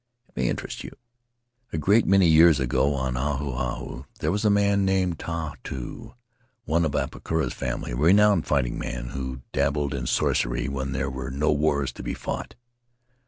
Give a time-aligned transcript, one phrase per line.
[0.27, 0.95] It may interest you.
[1.71, 6.15] A great many years ago, on Ahu Ahu, there was a man named Tautu—
[6.65, 11.29] one of Apakura's family— a renowned fighting man, who dabbled in sorcery when there were
[11.29, 12.55] no wars to be fought.